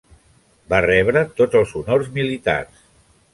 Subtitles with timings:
[0.73, 2.83] Va rebre tots els honors militars.